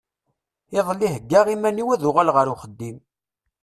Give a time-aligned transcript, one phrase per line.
[0.77, 2.97] Iḍelli heggeɣ iman-is ad uɣaleɣ ar uxeddim.